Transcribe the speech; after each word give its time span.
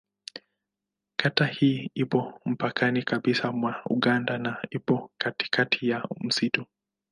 Kata 1.17 1.45
hii 1.45 1.91
ipo 1.93 2.41
mpakani 2.45 3.03
kabisa 3.03 3.51
mwa 3.51 3.81
Uganda 3.85 4.37
na 4.37 4.57
ipo 4.71 5.11
katikati 5.17 5.89
ya 5.89 6.07
msitu. 6.21 6.65